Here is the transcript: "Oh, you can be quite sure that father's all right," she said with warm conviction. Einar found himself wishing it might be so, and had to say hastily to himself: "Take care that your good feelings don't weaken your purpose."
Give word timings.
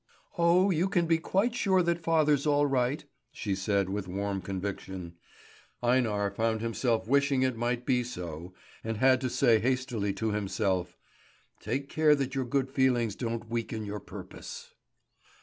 "Oh, 0.35 0.71
you 0.71 0.89
can 0.89 1.05
be 1.05 1.19
quite 1.19 1.53
sure 1.53 1.83
that 1.83 1.99
father's 2.01 2.47
all 2.47 2.65
right," 2.65 3.05
she 3.31 3.53
said 3.53 3.87
with 3.87 4.07
warm 4.07 4.41
conviction. 4.41 5.13
Einar 5.83 6.31
found 6.31 6.59
himself 6.59 7.07
wishing 7.07 7.43
it 7.43 7.55
might 7.55 7.85
be 7.85 8.03
so, 8.03 8.51
and 8.83 8.97
had 8.97 9.21
to 9.21 9.29
say 9.29 9.59
hastily 9.59 10.11
to 10.13 10.31
himself: 10.31 10.97
"Take 11.59 11.87
care 11.87 12.15
that 12.15 12.33
your 12.33 12.45
good 12.45 12.71
feelings 12.71 13.15
don't 13.15 13.47
weaken 13.47 13.85
your 13.85 13.99
purpose." 13.99 14.73